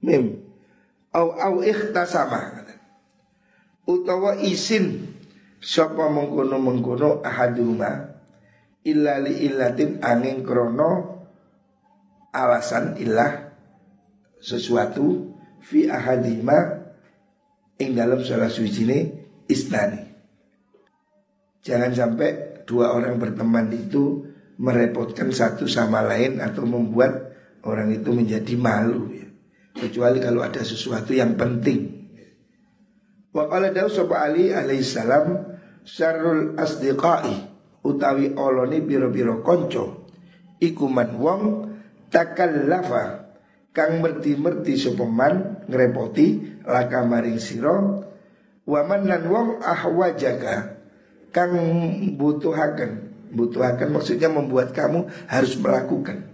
Mim. 0.00 0.44
Au 1.12 1.32
au 1.36 1.56
ikhtasama 1.64 2.64
Utawa 3.88 4.38
isin 4.40 5.08
Sapa 5.60 6.08
mengkono 6.08 6.56
mengkono 6.56 7.20
ahaduma 7.20 8.16
illa 8.80 9.20
li 9.20 9.44
illatin 9.44 10.00
angin 10.00 10.40
krono 10.40 11.19
alasan 12.30 12.98
ilah 12.98 13.50
sesuatu 14.40 15.34
fi 15.60 15.90
ahadima 15.90 16.88
ing 17.76 17.94
dalam 17.94 18.22
salah 18.24 18.48
suci 18.48 18.82
ini 18.86 18.98
istani. 19.50 20.02
Jangan 21.60 21.92
sampai 21.92 22.64
dua 22.64 22.96
orang 22.96 23.20
berteman 23.20 23.68
itu 23.74 24.24
merepotkan 24.60 25.32
satu 25.32 25.68
sama 25.68 26.00
lain 26.04 26.40
atau 26.40 26.64
membuat 26.64 27.36
orang 27.64 27.92
itu 27.92 28.12
menjadi 28.12 28.56
malu 28.56 29.12
ya. 29.12 29.28
Kecuali 29.70 30.18
kalau 30.20 30.44
ada 30.44 30.60
sesuatu 30.60 31.12
yang 31.12 31.36
penting. 31.36 32.00
Wa 33.30 33.46
qala 33.46 33.70
Daud 33.70 34.10
Ali 34.10 34.50
alaihissalam 34.50 35.26
syarrul 35.86 36.58
asdiqai 36.58 37.48
utawi 37.86 38.36
oloni 38.36 38.82
biro-biro 38.84 39.40
konco 39.40 40.10
ikuman 40.60 41.10
wong 41.16 41.42
takallafa. 42.10 43.32
Kang 43.70 44.02
merti-merti 44.02 44.74
sopeman 44.74 45.62
ngrepoti 45.70 46.58
laka 46.66 47.06
maring 47.06 47.38
siro 47.38 48.02
waman 48.66 49.06
nan 49.06 49.22
wong 49.30 49.62
ahwajaga. 49.62 50.74
Kang 51.30 51.54
butuhaken 52.18 53.14
butuhaken 53.30 53.94
maksudnya 53.94 54.26
membuat 54.26 54.74
kamu 54.74 55.06
harus 55.30 55.54
melakukan. 55.54 56.26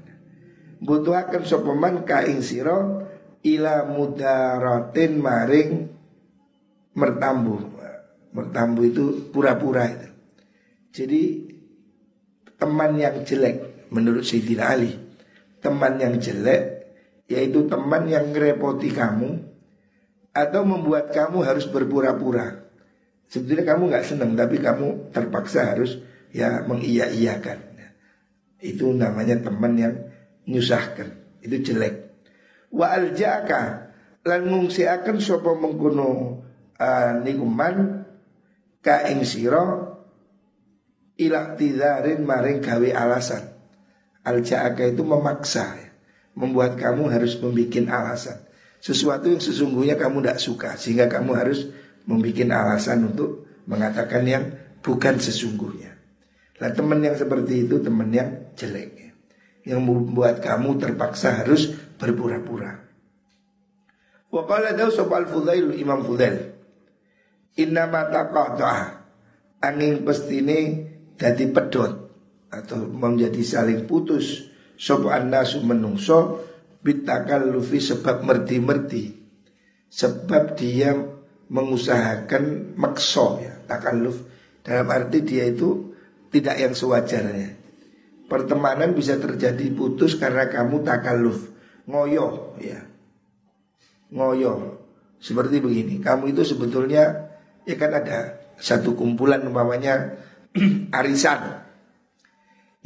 Butuhaken 0.80 1.44
sopeman 1.44 2.08
kaing 2.08 2.40
siro 2.40 3.04
ila 3.44 3.84
mudaratin 3.84 5.20
maring 5.20 5.92
mertambuh 6.96 7.76
Bertambu 8.36 8.84
itu 8.84 9.04
pura-pura 9.32 9.88
itu. 9.88 10.08
Jadi 10.92 11.22
teman 12.60 13.00
yang 13.00 13.24
jelek 13.24 13.88
menurut 13.88 14.28
Sayyidina 14.28 14.76
Ali, 14.76 14.92
teman 15.66 15.98
yang 15.98 16.14
jelek 16.22 16.86
yaitu 17.26 17.66
teman 17.66 18.06
yang 18.06 18.30
ngerepoti 18.30 18.94
kamu 18.94 19.42
atau 20.30 20.62
membuat 20.62 21.10
kamu 21.10 21.42
harus 21.42 21.66
berpura-pura. 21.66 22.70
Sebetulnya 23.26 23.74
kamu 23.74 23.82
nggak 23.90 24.06
senang 24.06 24.38
tapi 24.38 24.62
kamu 24.62 25.10
terpaksa 25.10 25.74
harus 25.74 25.98
ya 26.30 26.62
mengiya-iyakan. 26.62 27.74
Itu 28.62 28.94
namanya 28.94 29.42
teman 29.42 29.74
yang 29.74 29.94
nyusahkan. 30.46 31.40
Itu 31.42 31.58
jelek. 31.66 32.14
Wa 32.70 32.94
aljaka 32.94 33.90
lan 34.22 34.46
ngungsiaken 34.46 35.18
sapa 35.18 35.54
mengkono 35.58 36.08
uh, 36.78 37.12
nikuman 37.22 38.06
ka 38.82 39.06
ing 39.10 39.26
sira 39.26 39.96
ila 41.16 41.40
tidarin 41.58 42.22
maring 42.22 42.62
gawe 42.62 42.88
alasan. 42.94 43.55
Al 44.26 44.42
itu 44.42 45.02
memaksa, 45.06 45.78
membuat 46.34 46.74
kamu 46.74 47.14
harus 47.14 47.38
membuat 47.38 47.86
alasan. 47.86 48.42
Sesuatu 48.82 49.30
yang 49.30 49.38
sesungguhnya 49.38 49.94
kamu 49.94 50.22
tidak 50.22 50.38
suka 50.42 50.70
sehingga 50.74 51.06
kamu 51.06 51.30
harus 51.38 51.70
membuat 52.10 52.50
alasan 52.50 53.06
untuk 53.14 53.46
mengatakan 53.70 54.26
yang 54.26 54.44
bukan 54.82 55.22
sesungguhnya. 55.22 55.96
Nah 56.56 56.70
teman 56.72 57.04
yang 57.04 57.16
seperti 57.16 57.68
itu 57.68 57.84
teman 57.84 58.08
yang 58.08 58.52
jelek 58.56 59.12
Yang 59.66 59.80
membuat 59.82 60.40
kamu 60.40 60.80
terpaksa 60.80 61.44
harus 61.44 61.68
berpura-pura 62.00 62.80
Wa 64.32 64.42
qala 64.48 64.72
daw 64.72 64.88
al 64.88 65.26
Fudail 65.28 65.76
Imam 65.76 66.00
Fudail 66.00 66.56
Inna 67.60 67.84
mata 67.88 68.32
Angin 69.60 70.04
pestine 70.04 70.58
jadi 71.16 71.48
pedot 71.48 72.05
Atau 72.52 72.86
menjadi 72.86 73.42
saling 73.42 73.84
putus 73.84 74.48
Sopo 74.76 75.10
nasu 75.10 75.64
menungso 75.64 76.46
Bitakal 76.80 77.50
lufi 77.50 77.82
sebab 77.82 78.22
merti-merti 78.22 79.14
Sebab 79.90 80.54
dia 80.54 80.94
mengusahakan 81.46 82.74
makso 82.74 83.38
ya 83.42 83.56
Takalluf. 83.66 84.22
Dalam 84.62 84.86
arti 84.90 85.22
dia 85.22 85.46
itu 85.46 85.94
tidak 86.30 86.56
yang 86.58 86.74
sewajarnya. 86.74 87.54
Pertemanan 88.26 88.94
bisa 88.94 89.14
terjadi 89.18 89.70
putus 89.74 90.18
karena 90.18 90.50
kamu 90.50 90.82
takalluf. 90.82 91.50
Ngoyo 91.86 92.58
ya. 92.62 92.82
Ngoyo. 94.10 94.82
Seperti 95.16 95.64
begini 95.64 95.98
Kamu 96.04 96.28
itu 96.28 96.44
sebetulnya 96.44 97.32
ya 97.64 97.74
kan 97.80 97.90
ada 97.96 98.36
satu 98.60 98.92
kumpulan 98.94 99.42
umpamanya 99.46 100.18
arisan. 100.98 101.65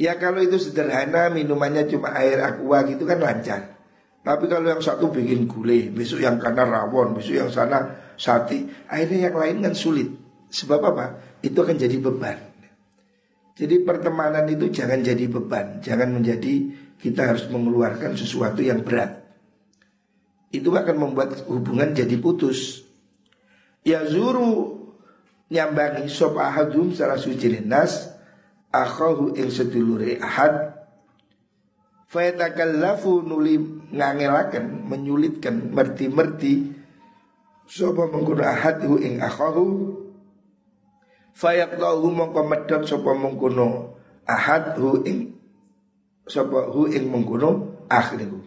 Ya 0.01 0.17
kalau 0.17 0.41
itu 0.41 0.57
sederhana 0.57 1.29
minumannya 1.29 1.85
cuma 1.85 2.09
air 2.17 2.41
aqua 2.41 2.81
gitu 2.89 3.05
kan 3.05 3.21
lancar. 3.21 3.77
Tapi 4.25 4.49
kalau 4.49 4.65
yang 4.73 4.81
satu 4.81 5.13
bikin 5.13 5.45
gulai, 5.45 5.93
besok 5.93 6.25
yang 6.25 6.41
kanan 6.41 6.73
rawon, 6.73 7.13
besok 7.13 7.37
yang 7.37 7.53
sana 7.53 8.01
sate, 8.17 8.65
akhirnya 8.89 9.29
yang 9.29 9.37
lain 9.37 9.57
kan 9.61 9.73
sulit. 9.77 10.09
Sebab 10.49 10.81
apa? 10.89 11.05
Itu 11.45 11.61
akan 11.61 11.77
jadi 11.77 12.01
beban. 12.01 12.37
Jadi 13.53 13.85
pertemanan 13.85 14.49
itu 14.49 14.73
jangan 14.73 15.05
jadi 15.05 15.29
beban, 15.29 15.85
jangan 15.85 16.17
menjadi 16.17 16.53
kita 16.97 17.33
harus 17.33 17.45
mengeluarkan 17.53 18.17
sesuatu 18.17 18.65
yang 18.65 18.81
berat. 18.81 19.21
Itu 20.49 20.73
akan 20.73 20.97
membuat 20.97 21.45
hubungan 21.45 21.93
jadi 21.93 22.17
putus. 22.17 22.89
Ya 23.85 24.01
zuru 24.09 24.81
nyambangi 25.53 26.09
sop 26.09 26.41
ahadum 26.41 26.89
salah 26.89 27.21
suci 27.21 27.61
nas 27.61 28.10
akhahu 28.71 29.35
ing 29.35 29.51
sedulure 29.51 30.17
ahad 30.19 30.81
Fayatakallafu 32.11 33.23
nuli 33.23 33.55
ngangelaken 33.95 34.83
menyulitkan 34.83 35.71
merti-merti 35.71 36.75
sapa 37.63 38.11
mengkono 38.11 38.43
ahad 38.43 38.83
hu 38.83 38.99
ing 38.99 39.23
akhahu 39.23 39.95
fayaqtahu 41.31 42.11
mongko 42.11 42.41
medhot 42.43 42.83
sapa 42.83 43.15
mengkono 43.15 43.95
ahad 44.27 44.75
hu 44.75 45.07
ing 45.07 45.39
sapa 46.27 46.67
hu 46.67 46.91
ing 46.91 47.07
mengkono 47.07 47.79
akhliku 47.87 48.43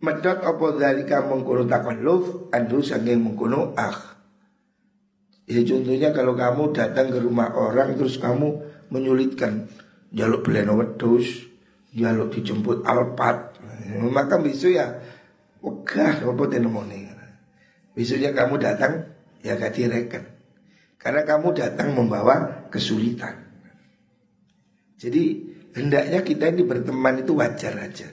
medhot 0.00 0.40
apa 0.40 0.66
dalika 0.80 1.20
mengkono 1.20 1.68
takalluf 1.68 2.48
andu 2.48 2.80
saking 2.80 3.20
mengkono 3.20 3.76
akh. 3.76 4.16
Ya 5.44 5.60
contohnya 5.60 6.16
kalau 6.16 6.32
kamu 6.32 6.72
datang 6.72 7.12
ke 7.12 7.20
rumah 7.20 7.52
orang 7.52 8.00
terus 8.00 8.16
kamu 8.16 8.63
menyulitkan 8.94 9.66
jaluk 10.14 10.46
beleno 10.46 10.78
wedus, 10.78 11.50
jaluk 11.90 12.30
dijemput 12.30 12.86
alpat, 12.86 13.58
maka 14.14 14.38
besok 14.38 14.78
ya 14.78 14.86
wegah 15.58 16.22
apa 16.22 16.44
tenemone. 16.46 17.10
Besoknya 17.94 18.30
kamu 18.34 18.58
datang 18.58 19.06
ya 19.42 19.54
gak 19.54 19.74
direken. 19.74 20.24
Karena 20.98 21.22
kamu 21.22 21.54
datang 21.54 21.94
membawa 21.94 22.66
kesulitan. 22.72 23.38
Jadi 24.98 25.24
hendaknya 25.76 26.24
kita 26.24 26.50
ini 26.50 26.64
berteman 26.64 27.22
itu 27.22 27.36
wajar 27.38 27.76
aja. 27.76 28.08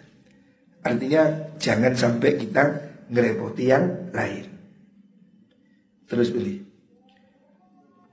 Artinya 0.81 1.53
jangan 1.61 1.93
sampai 1.93 2.35
kita 2.35 2.63
ngerepoti 3.09 3.63
yang 3.69 4.11
lain. 4.11 4.45
Terus 6.09 6.29
beli. 6.33 6.70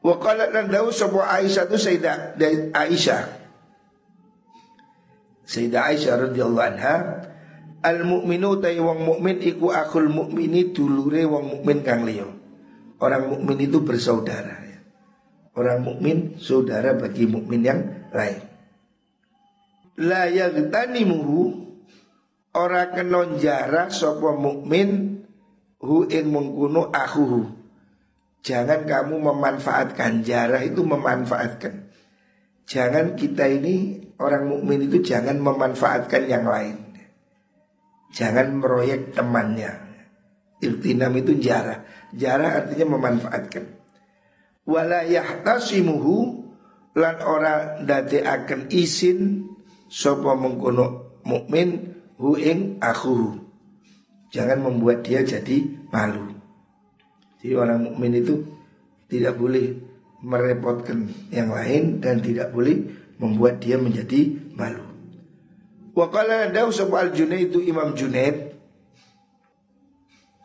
Wa 0.09 0.17
qalat 0.17 0.57
lan 0.57 0.73
dawu 0.73 0.89
sapa 0.89 1.21
Aisyah 1.37 1.69
tu 1.69 1.77
Sayyidah 1.77 2.41
Aisyah. 2.73 3.29
Sayyidah 5.45 5.83
Aisyah 5.85 6.15
radhiyallahu 6.33 6.65
anha 6.65 6.97
Al 7.85 8.09
mukminu 8.09 8.57
ta 8.59 8.73
wong 8.73 9.05
mukmin 9.05 9.39
iku 9.45 9.71
akhul 9.71 10.09
mukmini 10.09 10.73
dulure 10.73 11.29
wong 11.29 11.61
mukmin 11.61 11.85
kang 11.85 12.09
liya. 12.09 12.25
Orang 12.99 13.31
mukmin 13.31 13.69
itu 13.69 13.85
bersaudara 13.85 14.57
ya. 14.67 14.81
Orang 15.55 15.87
mukmin 15.87 16.41
saudara 16.41 16.97
bagi 16.97 17.29
mukmin 17.29 17.63
yang 17.63 17.81
lain. 18.11 18.43
La 20.01 20.27
yaghtanimuhu 20.27 21.69
ora 22.57 22.91
kena 22.91 23.39
jara 23.39 23.93
sapa 23.93 24.35
mukmin 24.35 25.23
hu 25.79 26.09
ing 26.11 26.35
mengkuno 26.35 26.91
akhuhu 26.91 27.58
Jangan 28.43 28.87
kamu 28.87 29.19
memanfaatkan 29.19 30.23
jarah 30.23 30.63
itu 30.63 30.81
memanfaatkan. 30.87 31.91
Jangan 32.69 33.17
kita 33.17 33.49
ini 33.49 34.05
orang 34.21 34.45
mukmin 34.47 34.87
itu 34.87 35.01
jangan 35.01 35.41
memanfaatkan 35.41 36.29
yang 36.29 36.45
lain. 36.45 36.77
Jangan 38.13 38.61
meroyek 38.61 39.13
temannya. 39.13 39.73
Irtinam 40.59 41.13
itu 41.19 41.39
jarah. 41.39 41.85
Jarah 42.15 42.65
artinya 42.65 42.99
memanfaatkan. 42.99 43.65
Wala 44.69 45.05
yahtasimuhu 45.09 46.45
lan 46.99 47.17
ora 47.25 47.79
akan 47.81 48.61
izin 48.69 49.49
sapa 49.89 50.37
mengkono 50.37 51.21
mukmin 51.25 51.97
hu 52.21 52.37
ing. 52.37 52.77
Jangan 54.29 54.59
membuat 54.61 55.09
dia 55.09 55.25
jadi 55.25 55.89
malu. 55.89 56.38
Jadi 57.39 57.55
orang 57.55 57.87
mukmin 57.87 58.19
itu 58.19 58.43
tidak 59.07 59.39
boleh 59.39 59.79
merepotkan 60.23 61.07
yang 61.31 61.55
lain 61.55 62.03
dan 62.03 62.19
tidak 62.19 62.51
boleh 62.51 62.83
membuat 63.23 63.63
dia 63.63 63.79
menjadi 63.79 64.35
malu. 64.59 64.83
Wa 65.95 66.11
qala 66.11 66.51
dawu 66.51 66.71
al 66.95 67.11
Junaid 67.15 67.51
itu 67.51 67.63
Imam 67.63 67.95
Junaid 67.95 68.55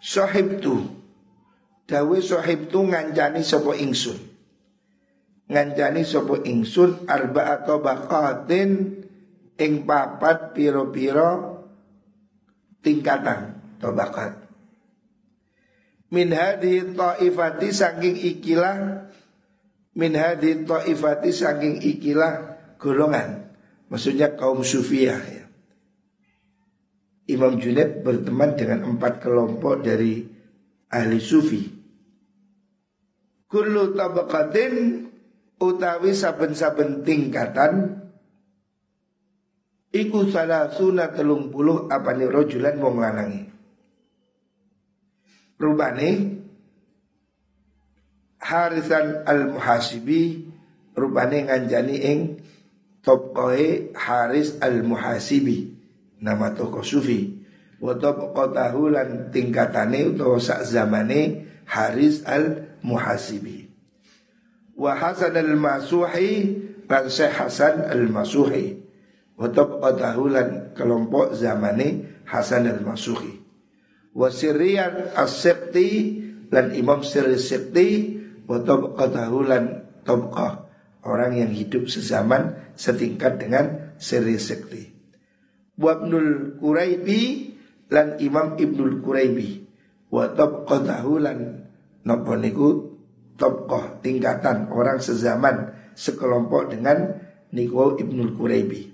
sahib 0.01 0.61
tu 0.61 0.85
dawe 1.89 2.17
sahib 2.21 2.69
tu 2.69 2.85
ngancani 2.85 3.41
sapa 3.41 3.73
ingsun. 3.77 4.17
Ngancani 5.49 6.01
sapa 6.05 6.45
ingsun 6.45 7.09
arba 7.09 7.57
atau 7.61 7.81
bakatin 7.81 9.01
ing 9.57 9.73
papat 9.85 10.53
piro-piro 10.57 11.61
tingkatan 12.81 13.61
tobakat 13.77 14.42
min 16.13 16.29
hadhi 16.29 16.93
ta'ifati 16.93 17.73
saking 17.73 18.13
ikilah 18.13 19.09
min 19.97 20.13
hadhi 20.13 20.61
ta'ifati 20.61 21.33
saking 21.33 21.81
ikilah 21.81 22.53
golongan. 22.77 23.49
Maksudnya 23.89 24.37
kaum 24.37 24.61
sufiyah 24.61 25.21
ya. 25.25 25.45
Imam 27.33 27.57
Junaid 27.57 28.05
berteman 28.05 28.53
dengan 28.53 28.85
empat 28.93 29.25
kelompok 29.25 29.81
dari 29.81 30.21
ahli 30.93 31.17
sufi. 31.17 31.63
Kullu 33.49 33.93
tabaqatin 33.93 34.73
utawi 35.61 36.11
saben-saben 36.11 37.05
tingkatan 37.05 38.01
iku 39.93 40.25
salah 40.27 40.73
sunat 40.73 41.13
telung 41.13 41.53
puluh 41.53 41.85
apa 41.87 42.17
nih 42.17 42.27
rojulan 42.33 42.81
wong 42.81 42.97
lanangi 42.97 43.52
rubane 45.63 46.43
Harisan 48.43 49.23
al-Muhasibi 49.23 50.51
rubane 50.99 51.47
nganjani 51.47 51.95
ing 51.95 52.19
topkoe 52.99 53.95
Haris 53.95 54.59
al-Muhasibi 54.59 55.71
nama 56.19 56.51
toko 56.51 56.83
sufi. 56.83 57.39
Wa 57.79 57.95
topqatahu 57.95 58.91
lan 58.91 59.31
tingkatane 59.31 60.11
utawa 60.11 60.39
sak 60.43 60.67
zamane 60.67 61.47
Haris 61.67 62.27
al-Muhasibi. 62.27 63.71
Wa 64.75 64.95
Hasan 64.99 65.39
al-Masuhi 65.39 66.31
lan 66.91 67.03
Syekh 67.07 67.39
Hasan 67.39 67.87
al-Masuhi. 67.87 68.75
Wa 69.39 69.47
topqatahu 69.51 70.23
lan 70.31 70.47
kelompok 70.75 71.31
zamane 71.35 72.19
Hasan 72.27 72.67
al-Masuhi 72.67 73.42
wa 74.13 74.29
sirriyan 74.29 75.13
as-siqti 75.17 75.89
lan 76.53 76.71
Imam 76.77 77.01
Sirri 77.01 77.41
Siqti 77.41 77.87
wa 78.45 78.61
tabqatahu 78.61 79.37
lan 79.49 79.89
tabqah. 80.05 80.69
Orang 81.03 81.35
yang 81.35 81.51
hidup 81.51 81.91
sezaman 81.91 82.55
setingkat 82.79 83.35
dengan 83.35 83.93
Sirri 83.99 84.39
Siqti 84.39 84.93
wa 85.77 85.97
Ibnul 85.97 86.61
Quraibi 86.61 87.21
lan 87.89 88.17
Imam 88.21 88.55
Ibnul 88.57 89.01
Quraibi. 89.01 89.65
Wa 90.13 90.29
tabqatahu 90.29 91.13
lan 91.21 91.37
napa 92.05 92.37
niku? 92.37 92.93
Tingkatan 93.99 94.71
orang 94.71 95.03
sezaman 95.03 95.75
sekelompok 95.97 96.71
dengan 96.71 97.19
niku 97.51 97.99
Ibnul 97.99 98.39
Quraibi. 98.39 98.93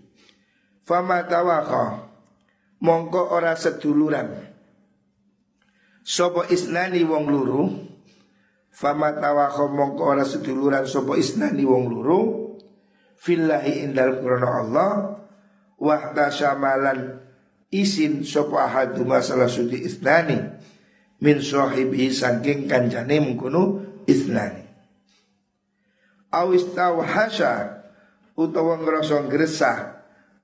Fama 0.88 1.22
tawaqa 1.30 2.10
mongko 2.82 3.30
ora 3.30 3.54
seduluran 3.54 4.49
Sopo 6.10 6.41
isnani 6.50 7.06
wong 7.06 7.30
luru? 7.30 7.69
Fama 8.74 9.13
tawakho 9.13 9.69
mongko 9.69 10.02
ora 10.10 10.26
seduluran 10.26 10.89
Sopo 10.89 11.13
isnani 11.13 11.62
wong 11.62 11.86
luru? 11.86 12.19
Fillahi 13.22 13.86
indal 13.86 14.17
krono 14.17 14.50
Allah. 14.50 14.91
Wahda 15.78 16.34
syamalan 16.34 17.22
Isin 17.69 18.26
sopo 18.26 18.58
ahaduma 18.58 19.22
salah 19.22 19.45
sudi 19.45 19.86
isnani. 19.86 20.41
Min 21.22 21.45
sohibi 21.45 22.10
sangking 22.10 22.65
kanjane 22.65 23.22
mengkunu 23.22 23.86
isnani. 24.10 24.65
Awis 26.34 26.74
tawhasya 26.74 27.86
Utawa 28.34 28.78
ngerasa 28.82 29.26
ngresah 29.26 29.78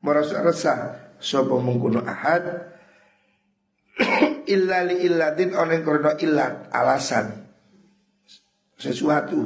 Merasa 0.01 0.41
resah 0.41 0.79
Sopo 1.21 1.61
mengkunu 1.61 2.01
ahad 2.01 2.73
illa 4.47 4.85
li 4.85 5.05
illatin 5.05 5.53
oneng 5.53 5.81
krono 5.81 6.15
illat 6.17 6.69
alasan. 6.71 7.45
Sesuatu. 8.75 9.45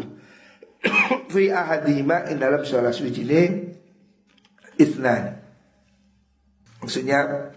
Fi 1.33 1.43
ahadima 1.51 2.25
in 2.31 2.39
dalam 2.39 2.63
salah 2.63 2.95
ini 2.95 3.69
isnan. 4.79 5.35
Maksudnya 6.79 7.51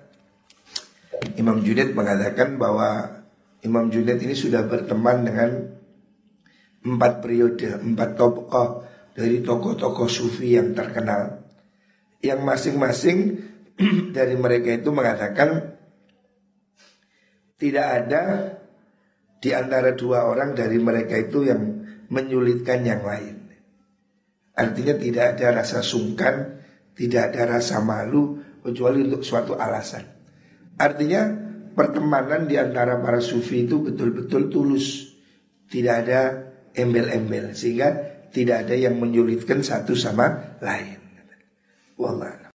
Imam 1.38 1.62
Junaid 1.62 1.94
mengatakan 1.94 2.59
bahwa 2.59 3.22
Imam 3.62 3.87
Junaid 3.88 4.18
ini 4.18 4.35
sudah 4.35 4.66
berteman 4.66 5.22
dengan 5.22 5.50
empat 6.83 7.22
periode, 7.22 7.78
empat 7.78 8.18
tokoh 8.18 8.83
dari 9.14 9.38
tokoh-tokoh 9.38 10.11
sufi 10.11 10.59
yang 10.59 10.74
terkenal, 10.74 11.46
yang 12.18 12.42
masing-masing 12.42 13.38
dari 14.16 14.35
mereka 14.35 14.74
itu 14.74 14.90
mengatakan 14.90 15.78
tidak 17.62 17.87
ada 17.87 18.22
di 19.38 19.55
antara 19.55 19.94
dua 19.94 20.27
orang 20.27 20.59
dari 20.59 20.83
mereka 20.83 21.14
itu 21.14 21.46
yang 21.46 21.62
menyulitkan 22.11 22.83
yang 22.83 23.07
lain. 23.07 23.38
Artinya 24.59 24.98
tidak 24.98 25.38
ada 25.38 25.62
rasa 25.62 25.79
sungkan, 25.79 26.59
tidak 26.98 27.31
ada 27.31 27.57
rasa 27.57 27.79
malu 27.79 28.42
kecuali 28.66 29.07
untuk 29.07 29.22
suatu 29.22 29.55
alasan. 29.55 30.03
Artinya 30.75 31.22
pertemanan 31.70 32.51
di 32.51 32.59
antara 32.59 32.98
para 32.98 33.22
sufi 33.22 33.62
itu 33.62 33.79
betul-betul 33.79 34.51
tulus, 34.51 35.14
tidak 35.70 35.94
ada 36.03 36.20
embel-embel 36.75 37.55
sehingga 37.55 37.88
tidak 38.35 38.66
ada 38.66 38.75
yang 38.75 38.98
menyulitkan 38.98 39.62
satu 39.62 39.94
sama 39.94 40.59
lain. 40.59 40.98
Wallah. 41.94 42.41